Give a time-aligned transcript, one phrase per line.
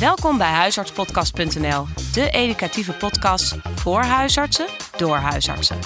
[0.00, 4.66] Welkom bij huisartspodcast.nl, de educatieve podcast voor huisartsen
[4.96, 5.76] door huisartsen.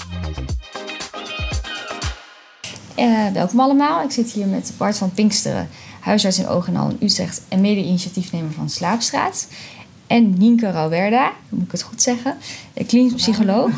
[2.99, 4.03] Uh, welkom allemaal.
[4.03, 8.69] Ik zit hier met Bart van Pinksteren, huisarts in Ogenal in Utrecht en mede-initiatiefnemer van
[8.69, 9.47] Slaapstraat.
[10.07, 12.37] En Nienke Rauwerda, moet ik het goed zeggen,
[12.87, 13.71] klinisch psycholoog.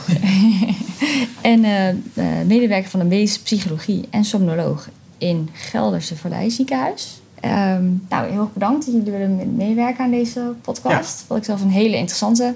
[1.41, 7.19] en uh, medewerker van de medische psychologie en somnoloog in Gelderse Vallei ziekenhuis.
[7.45, 11.25] Um, nou, heel erg bedankt dat jullie willen meewerken aan deze podcast.
[11.27, 12.55] Wat ik zelf een hele interessante,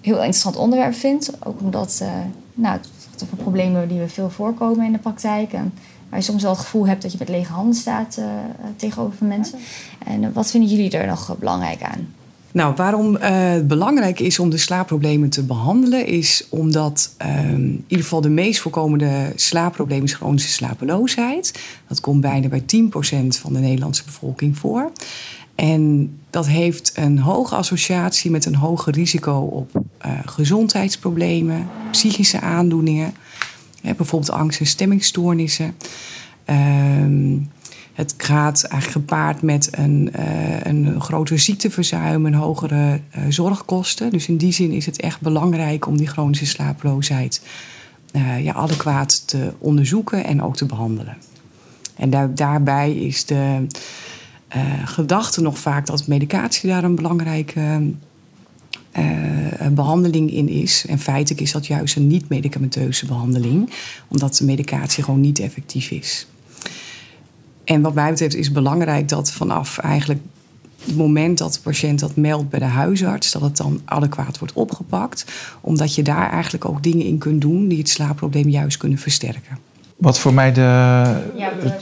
[0.00, 1.30] heel interessant onderwerp vind.
[1.44, 2.08] Ook omdat uh,
[2.54, 5.52] nou, het gaat over problemen die we veel voorkomen in de praktijk.
[5.52, 5.72] En
[6.08, 8.24] waar je soms wel het gevoel hebt dat je met lege handen staat uh,
[8.76, 9.58] tegenover mensen.
[10.06, 12.14] En wat vinden jullie er nog belangrijk aan?
[12.52, 18.04] Nou, waarom het belangrijk is om de slaapproblemen te behandelen, is omdat uh, in ieder
[18.04, 21.60] geval de meest voorkomende slaapprobleem is chronische slapeloosheid.
[21.88, 22.64] Dat komt bijna bij 10%
[23.28, 24.92] van de Nederlandse bevolking voor.
[25.54, 29.70] En dat heeft een hoge associatie met een hoger risico op
[30.06, 33.14] uh, gezondheidsproblemen, psychische aandoeningen,
[33.82, 35.74] bijvoorbeeld angst- en stemmingstoornissen.
[36.44, 37.36] Ehm,
[37.98, 44.10] het gaat eigenlijk gepaard met een, uh, een grotere ziekteverzuim en hogere uh, zorgkosten.
[44.10, 47.42] Dus in die zin is het echt belangrijk om die chronische slaaploosheid
[48.12, 51.16] uh, ja, adequaat te onderzoeken en ook te behandelen.
[51.96, 53.66] En daar, daarbij is de
[54.84, 57.92] gedachte nog vaak dat medicatie daar een belangrijke
[59.70, 60.84] behandeling in is.
[60.88, 63.70] En feitelijk is dat juist een niet-medicamenteuze behandeling,
[64.08, 66.26] omdat de medicatie gewoon niet effectief is.
[67.68, 70.20] En wat mij betreft is het belangrijk dat vanaf eigenlijk
[70.84, 74.54] het moment dat de patiënt dat meldt bij de huisarts, dat het dan adequaat wordt
[74.54, 75.24] opgepakt.
[75.60, 79.58] Omdat je daar eigenlijk ook dingen in kunt doen die het slaapprobleem juist kunnen versterken.
[79.96, 80.62] Wat voor mij de,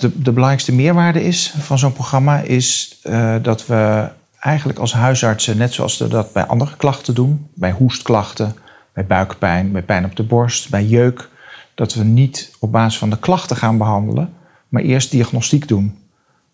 [0.01, 4.09] de, de belangrijkste meerwaarde is van zo'n programma, is uh, dat we
[4.41, 8.55] eigenlijk als huisartsen, net zoals we dat bij andere klachten doen, bij hoestklachten,
[8.93, 11.29] bij buikpijn, bij pijn op de borst, bij jeuk,
[11.75, 14.33] dat we niet op basis van de klachten gaan behandelen,
[14.69, 15.99] maar eerst diagnostiek doen.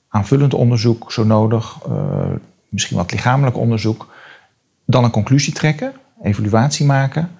[0.08, 2.24] Aanvullend onderzoek, zo nodig, uh,
[2.68, 4.14] misschien wat lichamelijk onderzoek.
[4.86, 5.92] Dan een conclusie trekken,
[6.22, 7.30] evaluatie maken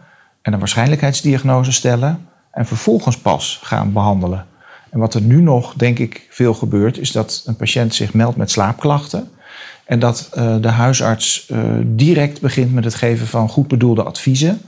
[0.43, 2.29] en een waarschijnlijkheidsdiagnose stellen.
[2.51, 4.47] En vervolgens pas gaan behandelen.
[4.91, 8.37] En wat er nu nog, denk ik, veel gebeurt, is dat een patiënt zich meldt
[8.37, 9.31] met slaapklachten.
[9.85, 14.61] En dat uh, de huisarts uh, direct begint met het geven van goed bedoelde adviezen.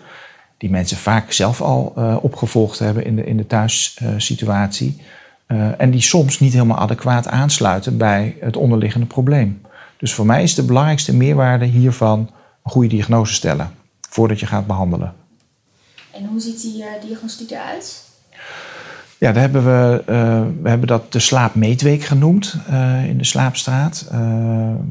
[0.59, 1.85] Die mensen vaak zelf al
[2.23, 5.03] opgevolgd hebben in de, in de thuissituatie.
[5.49, 9.61] Uh, en die soms niet helemaal adequaat aansluiten bij het onderliggende probleem.
[9.97, 12.19] Dus voor mij is de belangrijkste meerwaarde hiervan
[12.65, 13.71] een goede diagnose stellen
[14.09, 15.15] voordat je gaat behandelen.
[16.11, 18.03] En hoe ziet die uh, diagnostiek eruit?
[19.19, 22.57] Ja, daar hebben we, uh, we hebben dat de slaapmeetweek genoemd
[23.07, 24.07] in de slaapstraat.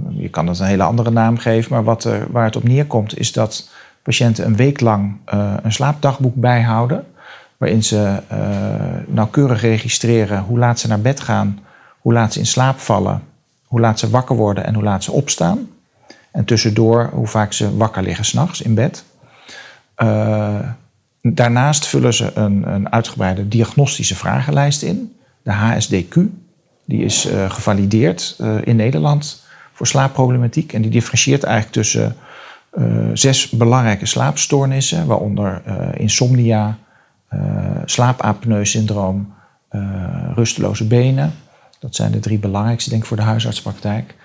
[0.09, 3.31] je kan het een hele andere naam geven, maar wat waar het op neerkomt is
[3.31, 3.69] dat
[4.01, 5.15] patiënten een week lang
[5.63, 7.05] een slaapdagboek bijhouden
[7.63, 8.37] waarin ze uh,
[9.07, 11.59] nauwkeurig registreren hoe laat ze naar bed gaan,
[11.99, 13.21] hoe laat ze in slaap vallen,
[13.65, 15.69] hoe laat ze wakker worden en hoe laat ze opstaan.
[16.31, 19.03] En tussendoor hoe vaak ze wakker liggen s'nachts in bed.
[19.97, 20.59] Uh,
[21.21, 26.15] daarnaast vullen ze een, een, uitgebreide diagnostische vragenlijst in, de HSDQ.
[26.85, 29.43] Die is uh, gevalideerd in Nederland
[29.73, 30.73] voor slaapproblematiek.
[30.73, 32.15] En die differentieert eigenlijk tussen
[33.13, 35.61] zes belangrijke slaapstoornissen, waaronder
[35.97, 36.77] insomnia,
[37.85, 39.33] slaapapneu-syndroom,
[39.71, 39.81] uh,
[40.35, 41.33] rusteloze benen.
[41.79, 44.15] Dat zijn de drie belangrijkste, denk ik, voor de huisartspraktijk.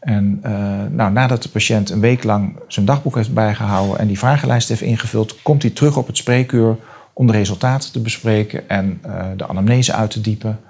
[0.00, 0.52] En uh,
[0.90, 4.80] nou, nadat de patiënt een week lang zijn dagboek heeft bijgehouden en die vragenlijst heeft
[4.80, 6.76] ingevuld, komt hij terug op het spreekuur
[7.12, 9.00] om de resultaten te bespreken en
[9.36, 10.60] de anamnese uit te diepen.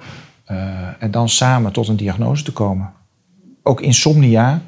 [0.98, 2.92] En dan samen tot een diagnose te komen.
[3.62, 4.60] Ook insomnia,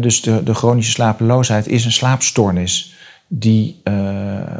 [0.00, 2.94] dus de, de chronische slapeloosheid, is een slaapstoornis
[3.34, 3.94] die, uh,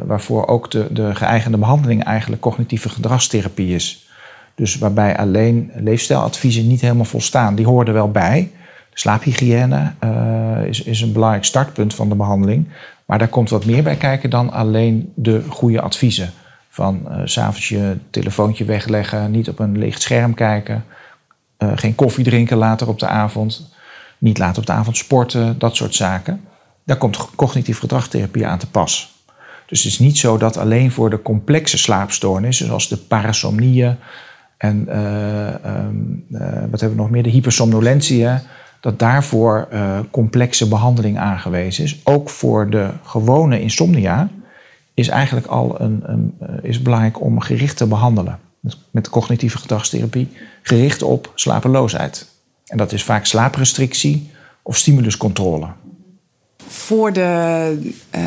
[0.05, 4.09] waarvoor ook de, de geëigende behandeling eigenlijk cognitieve gedragstherapie is.
[4.55, 7.55] Dus waarbij alleen leefstijladviezen niet helemaal volstaan.
[7.55, 8.51] Die er wel bij.
[8.89, 12.67] De slaaphygiëne uh, is, is een belangrijk startpunt van de behandeling.
[13.05, 16.31] Maar daar komt wat meer bij kijken dan alleen de goede adviezen.
[16.69, 20.85] Van uh, s'avonds je telefoontje wegleggen, niet op een leeg scherm kijken,
[21.75, 23.73] geen koffie drinken later op de avond,
[24.17, 26.41] niet later op de avond sporten, dat soort zaken.
[26.85, 29.13] Daar komt cognitief gedragstherapie aan te pas.
[29.65, 33.95] Dus het is niet zo dat alleen voor de complexe slaapstoornissen, zoals de parasomnieën
[34.57, 38.27] en uh, um, uh, wat hebben we nog meer, de hypersomnolentie,
[38.79, 41.99] dat daarvoor uh, complexe behandeling aangewezen is.
[42.03, 44.29] Ook voor de gewone insomnia
[44.93, 48.39] is eigenlijk al een, een is belangrijk om gericht te behandelen.
[48.59, 50.31] Met, met cognitieve gedragstherapie,
[50.61, 52.27] gericht op slapeloosheid.
[52.65, 54.31] En dat is vaak slaaprestrictie
[54.61, 55.67] of stimuluscontrole.
[56.73, 57.77] Voor de
[58.15, 58.21] uh,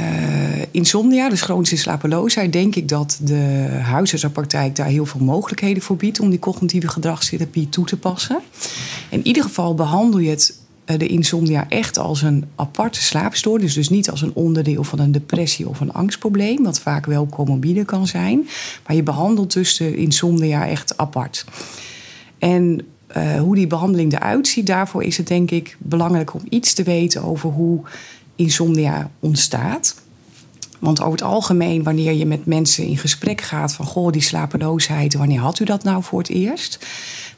[0.70, 6.20] insomnia, dus chronische slapeloosheid, denk ik dat de huisartsenpraktijk daar heel veel mogelijkheden voor biedt
[6.20, 8.40] om die cognitieve gedragstherapie toe te passen.
[9.10, 13.74] In ieder geval behandel je het eh, de insomnia echt als een aparte slaapstoornis.
[13.74, 17.84] Dus niet als een onderdeel van een depressie of een angstprobleem, wat vaak wel comorbide
[17.84, 18.48] kan zijn.
[18.86, 21.44] Maar je behandelt dus de insomnia echt apart.
[22.38, 22.80] En
[23.16, 26.82] uh, hoe die behandeling eruit ziet, daarvoor is het denk ik belangrijk om iets te
[26.82, 27.80] weten over hoe
[28.36, 30.04] insomnia ontstaat.
[30.78, 35.14] Want over het algemeen, wanneer je met mensen in gesprek gaat van goh, die slapeloosheid,
[35.14, 36.78] wanneer had u dat nou voor het eerst?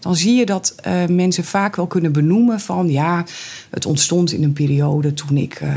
[0.00, 3.24] Dan zie je dat uh, mensen vaak wel kunnen benoemen van ja,
[3.70, 5.70] het ontstond in een periode toen ik uh,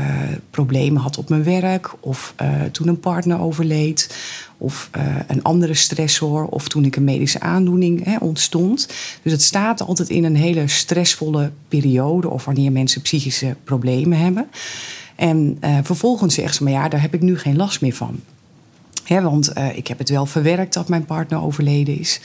[0.50, 4.16] problemen had op mijn werk, of uh, toen een partner overleed,
[4.58, 4.90] of
[5.26, 8.88] een andere stressor, of toen ik een medische aandoening hè, ontstond.
[9.22, 14.48] Dus het staat altijd in een hele stressvolle periode, of wanneer mensen psychische problemen hebben.
[15.22, 18.20] En uh, vervolgens zegt ze, maar ja, daar heb ik nu geen last meer van.
[19.04, 22.20] Hè, want uh, ik heb het wel verwerkt dat mijn partner overleden is.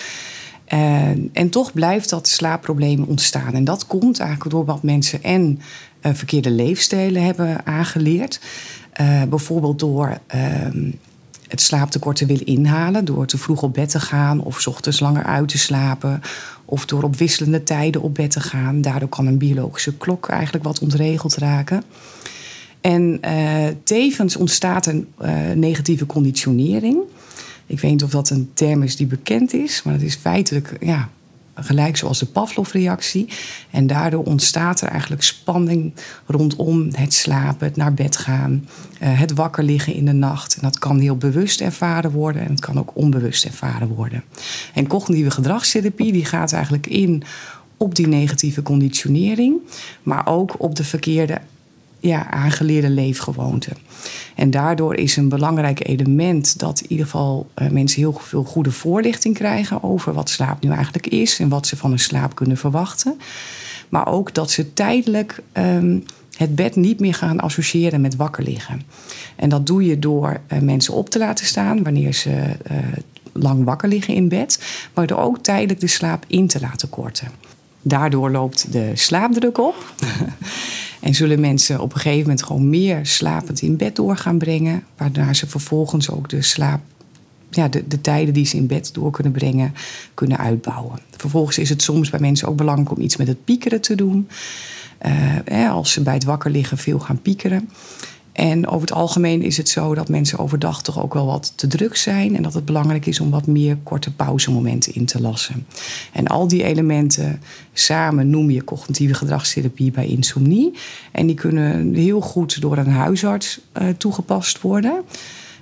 [1.33, 3.53] En toch blijft dat slaapprobleem ontstaan.
[3.53, 5.59] En dat komt eigenlijk door wat mensen en
[6.01, 8.39] verkeerde leefstijlen hebben aangeleerd.
[9.29, 10.91] bijvoorbeeld door ehm,
[11.47, 13.05] het slaaptekort te willen inhalen.
[13.05, 16.21] Door te vroeg op bed te gaan of s ochtends langer uit te slapen.
[16.65, 18.81] Of door op wisselende tijden op bed te gaan.
[18.81, 21.83] Daardoor kan een biologische klok eigenlijk wat ontregeld raken.
[22.81, 26.97] En uh, tevens ontstaat een uh, negatieve conditionering.
[27.65, 30.77] Ik weet niet of dat een term is die bekend is, maar het is feitelijk
[30.79, 31.09] ja,
[31.55, 33.27] gelijk zoals de Pavlov-reactie.
[33.71, 35.93] En daardoor ontstaat er eigenlijk spanning
[36.25, 38.67] rondom het slapen, het naar bed gaan,
[39.01, 40.55] uh, het wakker liggen in de nacht.
[40.55, 44.23] En dat kan heel bewust ervaren worden en het kan ook onbewust ervaren worden.
[44.73, 47.23] En cognitieve gedragstherapie die gaat eigenlijk in
[47.77, 49.55] op die negatieve conditionering,
[50.03, 51.41] maar ook op de verkeerde
[51.99, 53.73] ja, aangeleerde leefgewoonten.
[54.35, 58.71] En daardoor is een belangrijk element dat in ieder geval uh, mensen heel veel goede
[58.71, 62.57] voorlichting krijgen over wat slaap nu eigenlijk is en wat ze van een slaap kunnen
[62.57, 63.19] verwachten.
[63.89, 66.03] Maar ook dat ze tijdelijk um,
[66.37, 68.81] het bed niet meer gaan associëren met wakker liggen.
[69.35, 72.29] En dat doe je door uh, mensen op te laten staan wanneer ze
[72.71, 72.77] uh,
[73.33, 74.59] lang wakker liggen in bed,
[74.93, 77.27] maar door ook tijdelijk de slaap in te laten korten.
[77.81, 79.75] Daardoor loopt de slaapdruk op.
[81.07, 84.83] En zullen mensen op een gegeven moment gewoon meer slapend in bed door gaan brengen.
[84.97, 86.81] Waarna ze vervolgens ook de slaap.
[87.49, 89.73] Ja, de, de tijden die ze in bed door kunnen brengen,
[90.13, 90.99] kunnen uitbouwen.
[91.11, 94.27] Vervolgens is het soms bij mensen ook belangrijk om iets met het piekeren te doen.
[95.51, 97.69] Uh, als ze bij het wakker liggen veel gaan piekeren.
[98.37, 101.67] En over het algemeen is het zo dat mensen overdag toch ook wel wat te
[101.67, 102.35] druk zijn.
[102.35, 105.67] En dat het belangrijk is om wat meer korte pauzemomenten in te lassen.
[106.13, 107.41] En al die elementen
[107.73, 110.73] samen noem je cognitieve gedragstherapie bij insomnie.
[111.11, 115.03] En die kunnen heel goed door een huisarts uh, toegepast worden.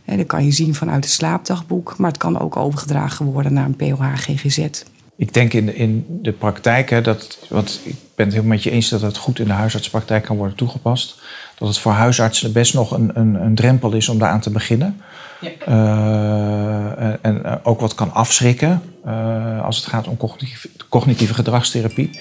[0.06, 1.98] En dat kan je zien vanuit het slaapdagboek.
[1.98, 4.68] Maar het kan ook overgedragen worden naar een POH-GGZ.
[5.16, 8.90] Ik denk in, in de praktijk, hè, dat, want ik ben het met je eens
[8.90, 11.24] dat het goed in de huisartspraktijk kan worden toegepast
[11.58, 15.02] dat het voor huisartsen best nog een, een, een drempel is om daaraan te beginnen.
[15.40, 15.50] Ja.
[15.68, 22.20] Uh, en, en, ook wat kan afschrikken uh, als het gaat om cognitieve, cognitieve gedragstherapie.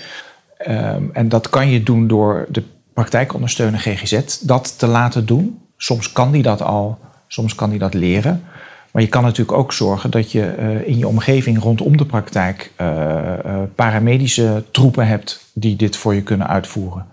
[0.66, 2.62] Uh, en dat kan je doen door de
[2.94, 5.58] praktijkondersteuner GGZ dat te laten doen.
[5.76, 6.98] Soms kan die dat al,
[7.28, 8.42] soms kan die dat leren.
[8.90, 12.72] Maar je kan natuurlijk ook zorgen dat je in je omgeving rondom de praktijk
[13.74, 17.06] paramedische troepen hebt die dit voor je kunnen uitvoeren.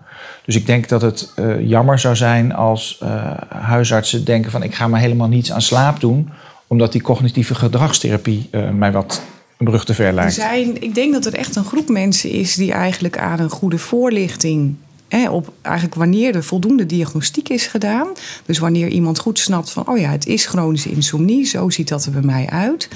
[0.44, 4.74] Dus ik denk dat het uh, jammer zou zijn als uh, huisartsen denken van ik
[4.74, 6.30] ga maar helemaal niets aan slaap doen,
[6.66, 9.22] omdat die cognitieve gedragstherapie uh, mij wat
[9.58, 10.34] een brug te ver lijkt.
[10.34, 13.78] Zijn, ik denk dat er echt een groep mensen is die eigenlijk aan een goede
[13.78, 14.74] voorlichting
[15.30, 18.08] op eigenlijk wanneer er voldoende diagnostiek is gedaan.
[18.46, 22.04] Dus wanneer iemand goed snapt van, oh ja, het is chronische insomnie, zo ziet dat
[22.04, 22.88] er bij mij uit.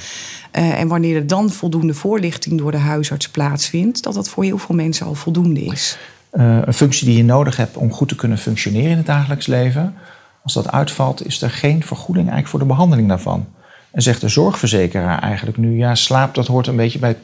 [0.50, 4.74] En wanneer er dan voldoende voorlichting door de huisarts plaatsvindt, dat dat voor heel veel
[4.74, 5.98] mensen al voldoende is.
[6.36, 9.46] Uh, een functie die je nodig hebt om goed te kunnen functioneren in het dagelijks
[9.46, 9.94] leven.
[10.42, 13.46] Als dat uitvalt, is er geen vergoeding eigenlijk voor de behandeling daarvan.
[13.90, 17.18] En zegt de zorgverzekeraar eigenlijk nu, ja, slaap dat hoort een beetje bij het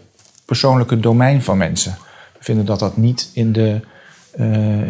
[0.45, 1.97] persoonlijke domein van mensen.
[2.39, 3.81] We vinden dat dat niet in de,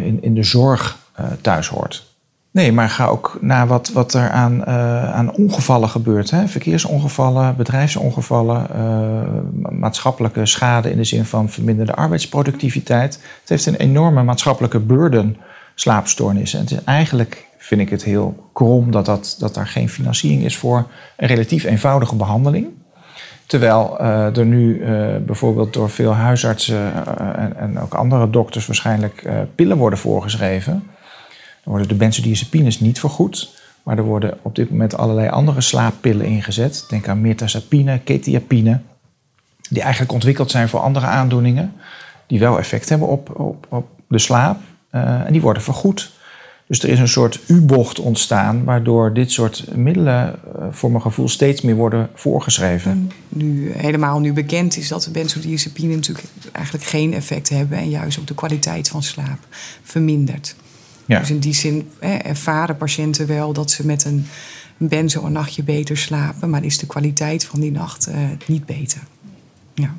[0.05, 2.12] in, in de zorg uh, thuis hoort.
[2.53, 6.31] Nee, maar ga ook naar wat, wat er aan, uh, aan ongevallen gebeurt.
[6.31, 6.49] Hè?
[6.49, 13.15] Verkeersongevallen, bedrijfsongevallen, uh, maatschappelijke schade in de zin van verminderde arbeidsproductiviteit.
[13.41, 15.37] Het heeft een enorme maatschappelijke burden,
[15.75, 16.59] slaapstoornissen.
[16.59, 20.45] En het is eigenlijk, vind ik het heel krom dat, dat, dat er geen financiering
[20.45, 22.67] is voor een relatief eenvoudige behandeling.
[23.47, 24.85] Terwijl uh, er nu
[25.27, 26.93] bijvoorbeeld door veel huisartsen
[27.37, 30.83] en, en ook andere dokters waarschijnlijk pillen worden voorgeschreven
[31.63, 33.61] Dan worden de benzodiazepines niet vergoed.
[33.83, 36.85] Maar er worden op dit moment allerlei andere slaappillen ingezet.
[36.89, 38.81] Denk aan mirtazapine, ketiapine.
[39.71, 41.73] Die eigenlijk ontwikkeld zijn voor andere aandoeningen.
[42.27, 44.61] Die wel effect hebben op, op, op de slaap.
[44.95, 46.11] Uh, en die worden vergoed.
[46.67, 51.29] Dus er is een soort U-bocht ontstaan, waardoor dit soort middelen uh, voor mijn gevoel
[51.29, 53.11] steeds meer worden voorgeschreven.
[53.29, 58.19] Nu helemaal nu bekend is dat de benzodiazepine natuurlijk eigenlijk geen effect hebben en juist
[58.19, 59.39] ook de kwaliteit van slaap
[59.83, 60.55] vermindert.
[61.07, 61.19] Ja.
[61.19, 64.27] Dus in die zin hè, ervaren patiënten wel dat ze met een
[64.77, 68.17] benzo een nachtje beter slapen, maar is de kwaliteit van die nacht uh,
[68.47, 69.01] niet beter.
[69.75, 69.95] Ja.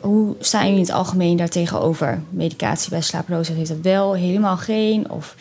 [0.00, 2.22] Hoe staan jullie in het algemeen daartegenover?
[2.30, 5.10] Medicatie bij slapeloosheid heeft dat wel, helemaal geen?
[5.10, 5.36] Of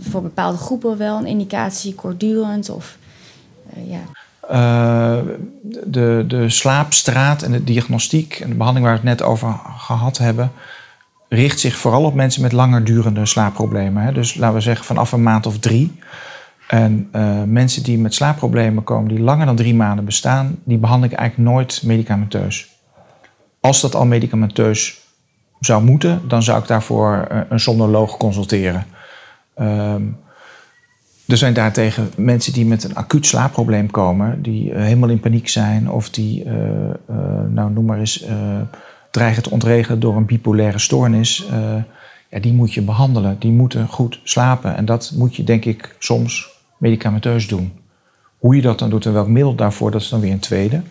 [0.00, 2.70] voor bepaalde groepen wel een indicatie, kortdurend?
[2.70, 2.96] Of,
[3.76, 4.00] uh, ja.
[4.50, 5.24] Uh,
[5.84, 10.18] de, de slaapstraat en de diagnostiek en de behandeling waar we het net over gehad
[10.18, 10.52] hebben,
[11.32, 14.02] richt zich vooral op mensen met langer durende slaapproblemen.
[14.02, 14.12] Hè?
[14.12, 15.92] Dus laten we zeggen vanaf een maand of drie.
[16.68, 21.10] En uh, mensen die met slaapproblemen komen, die langer dan drie maanden bestaan, die behandel
[21.10, 22.70] ik eigenlijk nooit medicamenteus.
[23.60, 25.00] Als dat al medicamenteus
[25.60, 28.86] zou moeten, dan zou ik daarvoor uh, een somnoloog consulteren.
[29.60, 30.16] Um,
[31.26, 35.48] er zijn daartegen mensen die met een acuut slaapprobleem komen, die uh, helemaal in paniek
[35.48, 36.44] zijn of die,
[37.48, 38.26] nou noem maar eens
[39.12, 41.82] dreigen te ontregelen door een bipolaire stoornis, uh,
[42.30, 43.36] ja, die moet je behandelen.
[43.38, 44.76] Die moeten goed slapen.
[44.76, 47.72] En dat moet je, denk ik, soms medicamenteus doen.
[48.38, 50.82] Hoe je dat dan doet en welk middel daarvoor, dat is dan weer een tweede.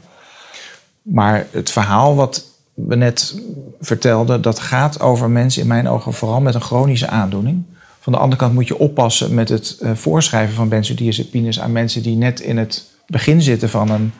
[1.01, 3.41] Maar het verhaal wat we net
[3.79, 7.63] vertelden, dat gaat over mensen in mijn ogen vooral met een chronische aandoening.
[7.99, 12.03] Van de andere kant moet je oppassen met het uh, voorschrijven van benzodiazepines aan mensen
[12.03, 14.13] die net in het begin zitten van een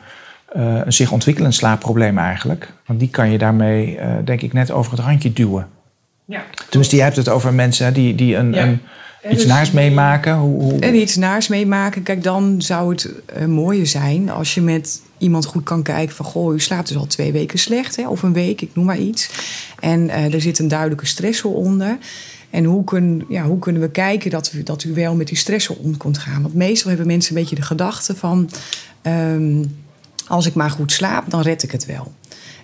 [0.56, 2.72] uh, een zich ontwikkelend slaapprobleem eigenlijk.
[2.86, 5.68] Want die kan je daarmee, uh, denk ik, net over het randje duwen.
[6.24, 6.44] Ja.
[6.68, 8.62] Tenminste, jij hebt het over mensen die, die een, ja.
[8.62, 8.80] een
[9.30, 10.34] iets naars meemaken.
[10.34, 10.80] Hoe, hoe...
[10.80, 12.02] En iets naars meemaken.
[12.02, 16.26] Kijk, dan zou het uh, mooier zijn als je met iemand goed kan kijken van...
[16.26, 18.98] goh, u slaapt dus al twee weken slecht, hè, of een week, ik noem maar
[18.98, 19.30] iets.
[19.80, 21.98] En er zit een duidelijke stressor onder...
[22.50, 25.36] En hoe, kun, ja, hoe kunnen we kijken dat, we, dat u wel met die
[25.36, 26.42] stressor om kunt gaan?
[26.42, 28.50] Want meestal hebben mensen een beetje de gedachte van...
[29.02, 29.81] Um,
[30.32, 32.12] als ik maar goed slaap, dan red ik het wel.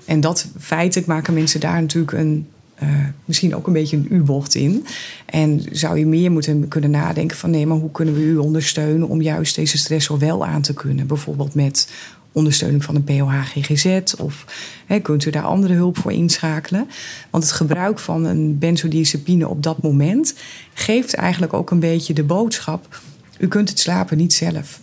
[0.04, 2.48] En dat feitelijk maken mensen daar natuurlijk een,
[2.82, 2.88] uh,
[3.25, 4.87] misschien ook een beetje een U-bocht in.
[5.26, 9.08] En zou je meer moeten kunnen nadenken van nee, maar hoe kunnen we u ondersteunen
[9.08, 11.06] om juist deze stressor wel aan te kunnen?
[11.06, 11.88] Bijvoorbeeld met
[12.32, 14.44] ondersteuning van een POH-GGZ of
[14.87, 16.88] hè, kunt u daar andere hulp voor inschakelen?
[17.30, 20.34] Want het gebruik van een benzodiazepine op dat moment
[20.75, 23.00] geeft eigenlijk ook een beetje de boodschap:
[23.38, 24.80] u kunt het slapen niet zelf.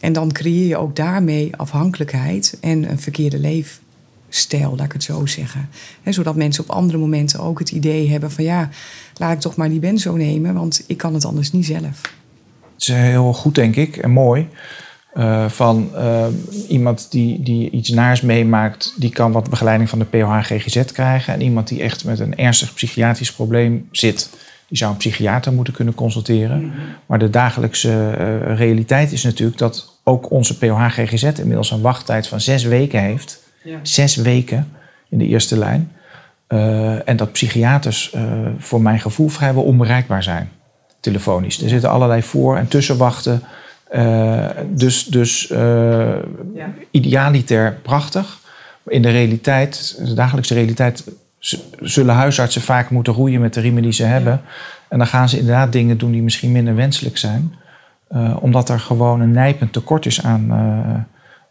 [0.00, 5.26] En dan creëer je ook daarmee afhankelijkheid en een verkeerde leefstijl, laat ik het zo
[5.26, 5.68] zeggen.
[6.04, 8.68] zodat mensen op andere momenten ook het idee hebben van ja,
[9.16, 12.00] laat ik toch maar die benzo nemen, want ik kan het anders niet zelf.
[12.74, 14.48] Het is heel goed, denk ik, en mooi.
[15.14, 16.26] Uh, van uh,
[16.68, 21.34] iemand die, die iets naars meemaakt, die kan wat begeleiding van de POH-GGZ krijgen.
[21.34, 24.30] En iemand die echt met een ernstig psychiatrisch probleem zit,
[24.68, 26.56] die zou een psychiater moeten kunnen consulteren.
[26.58, 26.80] Mm -hmm.
[27.06, 32.40] Maar de dagelijkse uh, realiteit is natuurlijk dat ook onze POH-GGZ inmiddels een wachttijd van
[32.40, 33.42] zes weken heeft.
[33.64, 33.78] Ja.
[33.82, 34.68] Zes weken
[35.08, 35.92] in de eerste lijn.
[36.48, 38.22] Uh, en dat psychiaters uh,
[38.58, 40.50] voor mijn gevoel vrijwel onbereikbaar zijn,
[41.00, 41.62] telefonisch.
[41.62, 43.42] Er zitten allerlei voor- en tussenwachten.
[44.70, 46.74] Dus dus ja.
[46.90, 48.38] idealiter prachtig.
[48.86, 51.04] In de realiteit, de dagelijkse realiteit,
[51.80, 54.40] zullen huisartsen vaak moeten roeien met de riemen die ze hebben.
[54.88, 57.54] En dan gaan ze inderdaad dingen doen die misschien minder wenselijk zijn.
[58.10, 60.94] Uh, omdat er gewoon een nijpend tekort is aan, uh,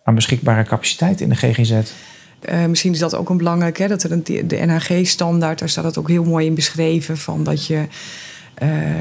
[0.04, 1.72] aan beschikbare capaciteit in de GGZ.
[1.72, 5.84] Uh, misschien is dat ook een belangrijk, hè, dat er een, de NHG-standaard, daar staat
[5.84, 7.86] het ook heel mooi in beschreven, van dat je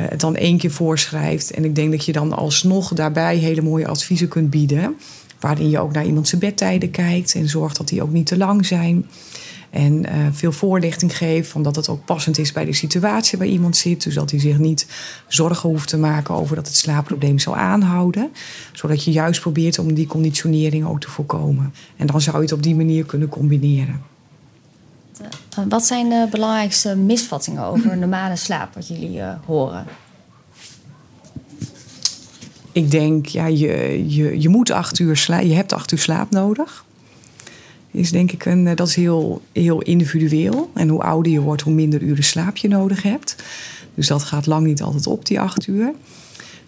[0.08, 1.50] het dan één keer voorschrijft.
[1.50, 4.94] En ik denk dat je dan alsnog daarbij hele mooie adviezen kunt bieden,
[5.40, 8.36] waarin je ook naar iemand zijn bedtijden kijkt en zorgt dat die ook niet te
[8.36, 9.06] lang zijn.
[9.74, 13.46] En uh, veel voorlichting geeft van dat het ook passend is bij de situatie waar
[13.46, 14.02] iemand zit.
[14.02, 14.86] Dus dat hij zich niet
[15.28, 18.30] zorgen hoeft te maken over dat het slaapprobleem zal aanhouden.
[18.72, 21.74] Zodat je juist probeert om die conditionering ook te voorkomen.
[21.96, 24.02] En dan zou je het op die manier kunnen combineren.
[25.68, 29.86] Wat zijn de belangrijkste misvattingen over normale slaap wat jullie uh, horen?
[32.72, 36.30] Ik denk, ja, je, je, je moet acht uur slaap, je hebt acht uur slaap
[36.30, 36.84] nodig
[37.94, 40.70] is denk ik een, dat is heel, heel individueel.
[40.74, 43.36] En hoe ouder je wordt, hoe minder uren slaap je nodig hebt.
[43.94, 45.92] Dus dat gaat lang niet altijd op, die acht uur.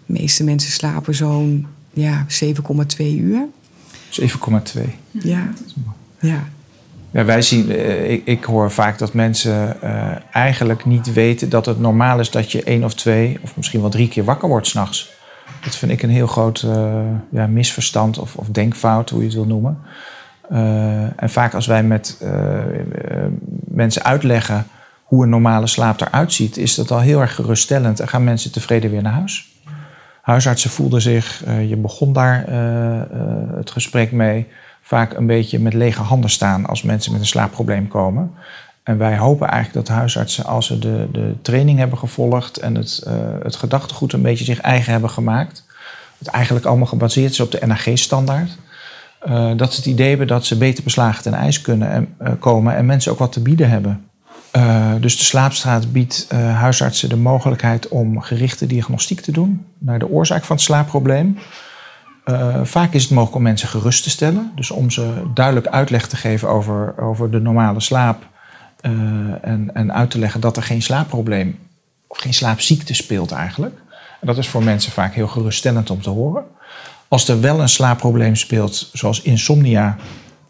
[0.05, 3.47] De meeste mensen slapen zo'n ja, 7,2 uur.
[4.21, 4.81] 7,2?
[5.11, 5.53] Ja.
[6.19, 6.47] ja.
[7.11, 11.65] Ja, wij zien, eh, ik, ik, hoor vaak dat mensen uh, eigenlijk niet weten dat
[11.65, 14.67] het normaal is dat je één of twee of misschien wel drie keer wakker wordt
[14.67, 15.11] s'nachts.
[15.61, 16.99] Dat vind ik een heel groot uh,
[17.31, 19.77] ja, misverstand of, of, denkfout, hoe je het wil noemen.
[21.15, 22.17] En vaak als wij met
[23.67, 24.67] mensen uitleggen
[25.03, 28.51] hoe een normale slaap eruit ziet, is dat al heel erg geruststellend en gaan mensen
[28.51, 29.55] tevreden weer naar huis.
[30.21, 32.45] Huisartsen voelden zich, je begon daar
[33.55, 34.47] het gesprek mee
[34.81, 38.31] vaak een beetje met lege handen staan als mensen met een slaapprobleem komen.
[38.83, 43.07] En wij hopen eigenlijk dat huisartsen, als ze de, de training hebben gevolgd en het,
[43.43, 45.65] het gedachtegoed een beetje zich eigen hebben gemaakt,
[46.17, 48.57] het eigenlijk allemaal gebaseerd is op de NAG-standaard,
[49.19, 52.31] eh, dat ze het idee hebben dat ze beter beslagen ten ijs kunnen en, uh,
[52.39, 54.01] komen en mensen ook wat te bieden hebben.
[54.99, 60.43] dus de slaapstraat biedt huisartsen de mogelijkheid om gerichte diagnostiek te doen naar de oorzaak
[60.43, 61.37] van het slaapprobleem.
[62.63, 64.51] Vaak is het mogelijk om mensen gerust te stellen.
[64.55, 68.27] Dus om ze duidelijk uitleg te geven over, over de normale slaap.
[69.41, 71.59] En, en uit te leggen dat er geen slaapprobleem
[72.07, 73.75] of geen slaapziekte speelt eigenlijk.
[74.21, 76.43] En dat is voor mensen vaak heel geruststellend om te horen.
[77.07, 79.95] Als er wel een slaapprobleem speelt, zoals insomnia,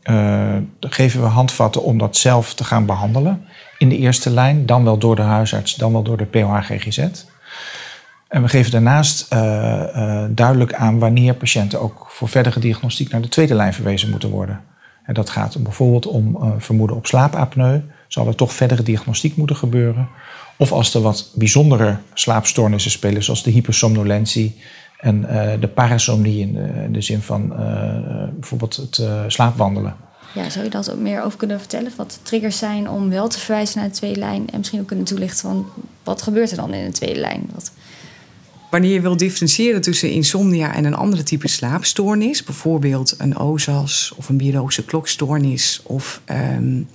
[0.04, 3.46] uh, geven we handvatten om dat zelf te gaan behandelen.
[3.78, 7.08] In de eerste lijn, dan wel door de huisarts, dan wel door de POH-GGZ.
[8.28, 13.22] En we geven daarnaast uh, uh, duidelijk aan wanneer patiënten ook voor verdere diagnostiek naar
[13.22, 14.62] de tweede lijn verwezen moeten worden.
[15.04, 17.82] En dat gaat bijvoorbeeld om vermoeden op slaapapneu.
[18.08, 20.10] Zal er toch verdere diagnostiek moeten gebeuren?
[20.58, 24.62] Of als er wat bijzondere slaapstoornissen spelen, zoals de hypersomnolentie
[24.98, 25.22] en
[25.60, 27.48] de parasomnie in de, in de zin van
[28.34, 29.96] bijvoorbeeld het slaapwandelen.
[30.34, 31.92] Ja, zou je dat ook meer over kunnen vertellen?
[31.96, 34.50] Wat de triggers zijn om wel te verwijzen naar de tweede lijn?
[34.50, 35.66] En misschien ook kunnen toelichten van
[36.04, 37.50] wat gebeurt er dan in de tweede lijn?
[37.54, 37.72] Wat
[38.70, 44.30] Wanneer je wil differentiëren tussen insomnia en een andere type slaapstoornis, bijvoorbeeld een OSAS of
[44.30, 46.86] een biologische klokstoornis of um, uh,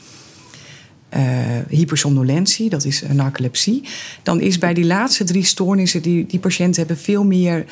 [1.69, 3.83] hypersomnolentie, dat is narcolepsie,
[4.23, 7.64] dan is bij die laatste drie stoornissen, die, die patiënten hebben veel meer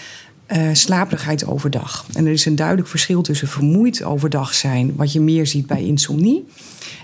[0.53, 2.07] uh, slaperigheid overdag.
[2.13, 5.83] En er is een duidelijk verschil tussen vermoeid overdag zijn, wat je meer ziet bij
[5.83, 6.45] insomnie,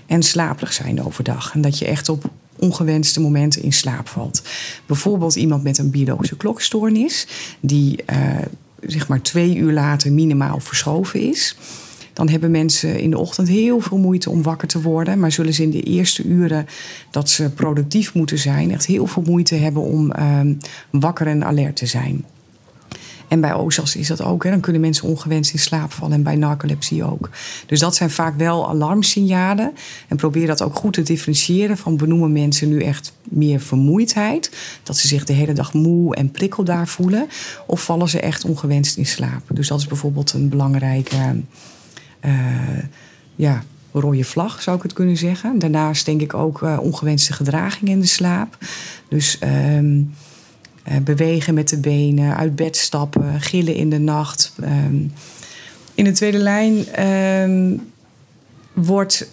[0.05, 1.53] en slaperig zijn overdag.
[1.53, 4.41] En dat je echt op ongewenste momenten in slaap valt.
[4.85, 7.27] Bijvoorbeeld iemand met een biologische klokstoornis,
[7.59, 8.17] die uh,
[8.81, 11.55] zeg maar twee uur later minimaal verschoven is.
[12.17, 15.19] Dan hebben mensen in de ochtend heel veel moeite om wakker te worden.
[15.19, 16.65] Maar zullen ze in de eerste uren
[17.11, 20.39] dat ze productief moeten zijn, echt heel veel moeite hebben om uh,
[20.91, 22.25] wakker en alert te zijn.
[23.27, 24.43] En bij OSAS is dat ook.
[24.43, 24.49] Hè.
[24.49, 26.13] Dan kunnen mensen ongewenst in slaap vallen.
[26.13, 27.29] En bij narcolepsie ook.
[27.65, 29.73] Dus dat zijn vaak wel alarmsignalen.
[30.07, 31.77] En probeer dat ook goed te differentiëren.
[31.77, 34.51] Van benoemen mensen nu echt meer vermoeidheid.
[34.83, 37.27] Dat ze zich de hele dag moe en prikkeldaar voelen.
[37.65, 39.43] Of vallen ze echt ongewenst in slaap.
[39.53, 41.15] Dus dat is bijvoorbeeld een belangrijke...
[42.25, 42.31] Uh,
[43.35, 45.59] ja, rode vlag, zou ik het kunnen zeggen.
[45.59, 48.57] Daarnaast denk ik ook uh, ongewenste gedraging in de slaap.
[49.09, 49.39] Dus...
[49.43, 49.79] Uh,
[50.91, 54.53] uh, bewegen met de benen, uit bed stappen, gillen in de nacht.
[54.61, 55.11] Um,
[55.93, 57.91] in de tweede lijn um,
[58.73, 59.29] wordt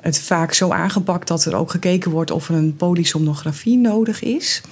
[0.00, 4.62] het vaak zo aangepakt dat er ook gekeken wordt of er een polysomnografie nodig is.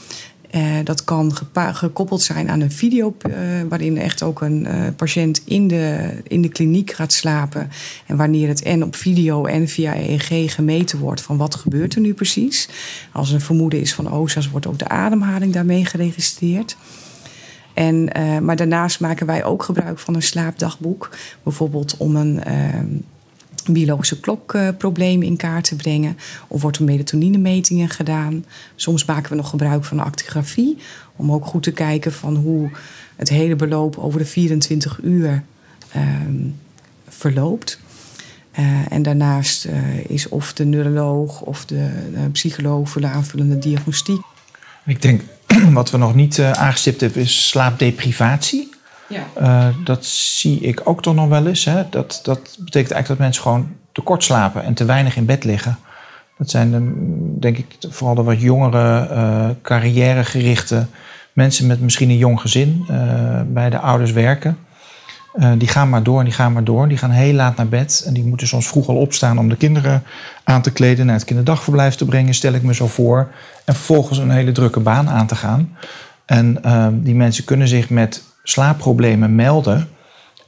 [0.54, 3.34] Uh, dat kan gekoppeld zijn aan een video uh,
[3.68, 7.70] waarin echt ook een uh, patiënt in de, in de kliniek gaat slapen.
[8.06, 12.00] En wanneer het en op video en via EEG gemeten wordt van wat gebeurt er
[12.00, 12.68] nu precies.
[13.12, 16.76] Als er een vermoeden is van OSA's wordt ook de ademhaling daarmee geregistreerd.
[17.74, 18.08] En,
[18.42, 21.10] maar daarnaast maken wij ook gebruik van een slaapdagboek.
[21.42, 22.42] Bijvoorbeeld om een
[23.74, 26.18] ehm, biologische klokproblemen in kaart te brengen.
[26.48, 28.44] Of wordt er melatoninemetingen gedaan.
[28.76, 30.76] Soms maken we nog gebruik van actigrafie.
[31.16, 32.70] Om ook goed te kijken van hoe
[33.16, 35.42] het hele beloop over de 24 uur
[35.96, 36.56] um,
[37.08, 37.80] verloopt.
[38.58, 43.58] Uh, en daarnaast uh, is of de neuroloog of de, de psycholoog voor de aanvullende
[43.58, 44.20] diagnostiek.
[44.86, 45.22] Ik denk
[45.72, 48.68] wat we nog niet aangestipt hebben is slaapdeprivatie.
[49.08, 49.24] Ja.
[49.40, 51.64] Uh, dat zie ik ook toch nog wel eens.
[51.64, 51.82] Hè?
[51.90, 55.44] Dat, dat betekent eigenlijk dat mensen gewoon te kort slapen en te weinig in bed
[55.44, 55.78] liggen.
[56.38, 56.92] Dat zijn de,
[57.40, 60.86] denk ik vooral de wat jongere, uh, carrièregerichte
[61.32, 64.58] mensen met misschien een jong gezin, uh, bij de ouders werken.
[65.58, 66.88] die gaan maar door en die gaan maar door.
[66.88, 69.56] Die gaan heel laat naar bed en die moeten soms vroeg al opstaan om de
[69.56, 70.02] kinderen
[70.44, 73.28] aan te kleden, naar het kinderdagverblijf te brengen, stel ik me zo voor.
[73.64, 75.76] En vervolgens een hele drukke baan aan te gaan.
[76.24, 76.60] En
[77.02, 79.88] die mensen kunnen zich met slaapproblemen melden.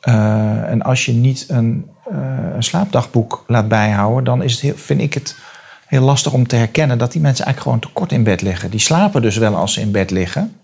[0.08, 2.18] Uh, en als je niet een, uh,
[2.54, 5.36] een, slaapdagboek laat bijhouden, dan is het heel, vind ik het
[5.86, 8.70] heel lastig om te herkennen dat die mensen eigenlijk gewoon te kort in bed liggen.
[8.70, 10.56] Die slapen dus wel als ze in bed liggen,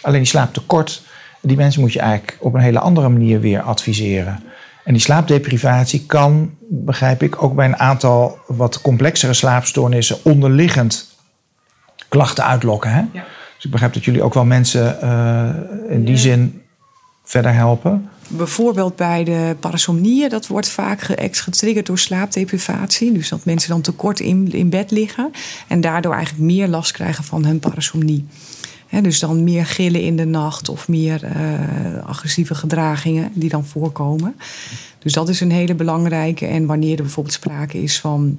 [0.00, 1.02] alleen die slapen te kort.
[1.42, 4.42] Die mensen moet je eigenlijk op een hele andere manier weer adviseren.
[4.84, 11.14] En die slaapdeprivatie kan, begrijp ik, ook bij een aantal wat complexere slaapstoornissen onderliggend
[12.08, 12.90] klachten uitlokken.
[12.90, 13.00] Hè?
[13.12, 13.24] Ja.
[13.54, 16.65] Dus ik begrijp dat jullie ook wel mensen uh, in die zin
[17.26, 18.08] verder helpen.
[18.28, 23.12] Bijvoorbeeld bij de parasomnieën, dat wordt vaak getriggerd door slaapdeprivatie.
[23.12, 25.30] Dus dat mensen dan te kort in, in bed liggen
[25.68, 28.26] en daardoor eigenlijk meer last krijgen van hun parasomnie.
[29.02, 34.36] dus dan meer gillen in de nacht of meer uh, agressieve gedragingen die dan voorkomen.
[34.98, 36.46] Dus dat is een hele belangrijke.
[36.46, 38.38] En wanneer er bijvoorbeeld sprake is van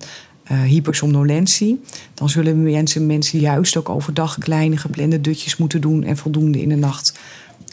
[0.52, 1.82] uh, hypersomnolentie,
[2.13, 6.69] dan zullen mensen, mensen juist ook overdag kleine geplande dutjes moeten doen en voldoende in
[6.69, 7.19] de nacht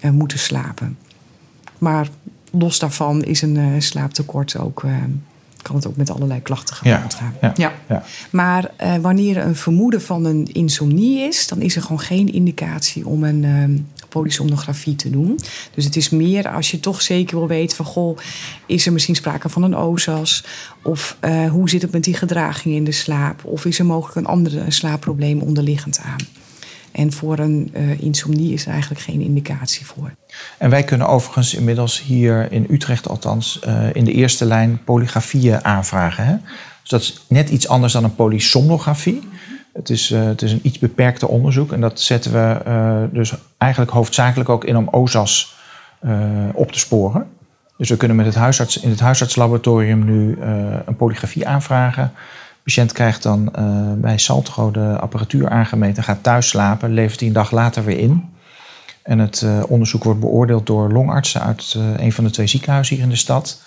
[0.05, 0.97] uh, moeten slapen.
[1.79, 2.09] Maar
[2.51, 4.83] los daarvan is een uh, slaaptekort ook.
[4.83, 4.97] Uh,
[5.63, 7.35] kan het ook met allerlei klachten gepaard gaan.
[7.41, 7.73] Ja, ja.
[7.89, 8.03] ja.
[8.31, 12.33] Maar uh, wanneer er een vermoeden van een insomnie is, dan is er gewoon geen
[12.33, 15.39] indicatie om een polysomnografie te doen.
[15.75, 18.19] Dus het is meer als je toch zeker wil weten van goh,
[18.67, 20.45] is er misschien sprake van een OSAS?
[20.83, 21.17] Of
[21.51, 23.45] hoe zit het met die gedraging in de slaap?
[23.45, 26.44] Of is er mogelijk een andere slaapprobleem onderliggend aan?
[26.95, 30.15] En voor een uh, insomnie is er eigenlijk geen indicatie voor.
[30.59, 35.65] En wij kunnen overigens inmiddels hier in Utrecht althans uh, in de eerste lijn polygrafieën
[35.65, 36.25] aanvragen.
[36.25, 36.37] Hè?
[36.81, 39.29] Dus dat is net iets anders dan een polysomnografie.
[39.73, 43.93] Het is, uh, het is een iets beperkter onderzoek en dat zetten we dus eigenlijk
[43.93, 45.57] hoofdzakelijk ook in om OSAS
[46.53, 47.27] op te sporen.
[47.77, 50.39] Dus we kunnen met het huisarts, in het huisartslaboratorium nu
[50.87, 52.13] een polygrafie aanvragen.
[52.65, 57.35] Patiënt krijgt dan uh, bij Saltro de apparatuur aangemeten, gaat thuis slapen, levert hij een
[57.35, 58.33] dag later weer in.
[59.03, 62.97] En het uh, onderzoek wordt beoordeeld door longartsen uit uh, een van de twee ziekenhuizen
[62.97, 63.63] hier in de stad.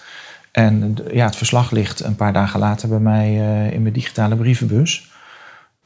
[0.52, 3.34] En ja, het verslag ligt een paar dagen later bij mij
[3.72, 5.12] in mijn digitale brievenbus.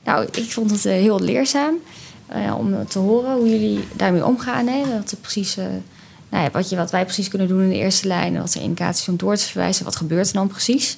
[0.03, 1.75] Nou, ik vond het heel leerzaam
[2.57, 4.67] om te horen hoe jullie daarmee omgaan.
[4.67, 4.81] Hè?
[4.97, 5.55] Wat, precies,
[6.29, 8.37] nou ja, wat, je, wat wij precies kunnen doen in de eerste lijn.
[8.39, 9.85] Wat de indicaties om door te verwijzen.
[9.85, 10.97] Wat gebeurt er dan precies?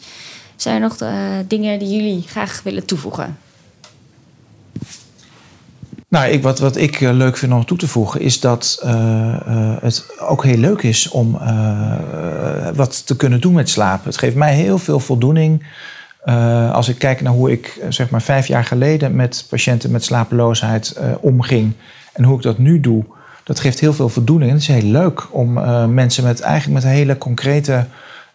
[0.56, 1.10] Zijn er nog uh,
[1.48, 3.38] dingen die jullie graag willen toevoegen?
[6.08, 10.06] Nou, ik, wat, wat ik leuk vind om toe te voegen is dat uh, het
[10.20, 11.32] ook heel leuk is om
[12.74, 14.06] wat te kunnen doen met slapen.
[14.06, 15.66] Het geeft mij heel veel voldoening
[16.72, 21.00] als ik kijk naar hoe ik zeg maar vijf jaar geleden met patiënten met slapeloosheid
[21.20, 21.74] omging
[22.13, 23.06] en hoe ik dat nu doe.
[23.44, 24.50] Dat geeft heel veel voldoening.
[24.50, 25.54] En het is heel leuk om
[25.94, 27.86] mensen met eigenlijk met hele concrete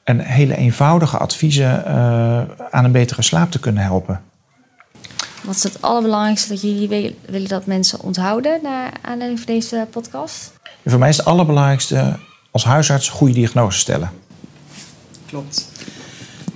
[0.09, 4.21] en hele eenvoudige adviezen uh, aan een betere slaap te kunnen helpen.
[5.43, 10.53] Wat is het allerbelangrijkste dat jullie willen dat mensen onthouden naar aanleiding van deze podcast?
[10.85, 12.19] Voor mij is het allerbelangrijkste
[12.51, 14.11] als huisarts goede diagnose stellen.
[15.27, 15.69] Klopt.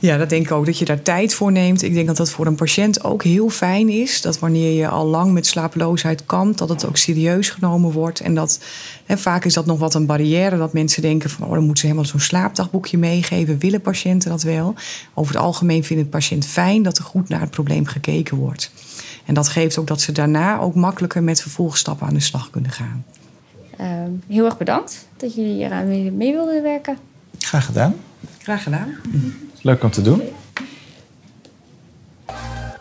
[0.03, 0.67] Ja, dat denk ik ook.
[0.67, 1.83] Dat je daar tijd voor neemt.
[1.83, 4.21] Ik denk dat dat voor een patiënt ook heel fijn is.
[4.21, 8.21] Dat wanneer je al lang met slapeloosheid kampt, dat het ook serieus genomen wordt.
[8.21, 8.61] En dat
[9.07, 10.57] hè, vaak is dat nog wat een barrière.
[10.57, 13.59] Dat mensen denken van oh, dan moeten ze helemaal zo'n slaapdagboekje meegeven.
[13.59, 14.75] Willen patiënten dat wel?
[15.15, 18.73] Over het algemeen vindt het patiënt fijn dat er goed naar het probleem gekeken wordt.
[19.25, 22.71] En dat geeft ook dat ze daarna ook makkelijker met vervolgstappen aan de slag kunnen
[22.71, 23.05] gaan.
[23.81, 23.87] Uh,
[24.29, 26.97] heel erg bedankt dat jullie hier aan mee wilden werken.
[27.39, 27.95] Graag gedaan.
[28.39, 28.95] Graag gedaan.
[29.63, 30.23] Leuk om te doen.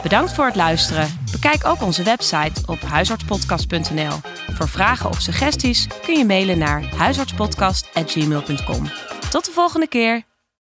[0.03, 1.19] Bedankt voor het luisteren.
[1.31, 4.19] Bekijk ook onze website op huisartspodcast.nl.
[4.53, 8.87] Voor vragen of suggesties kun je mailen naar huisartspodcast.gmail.com.
[9.29, 10.23] Tot de volgende keer.